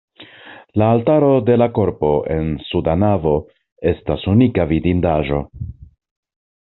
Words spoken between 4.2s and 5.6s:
unika vidindaĵo.